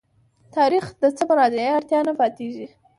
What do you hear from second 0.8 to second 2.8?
ته د مراجعې اړتیا نه پاتېږي.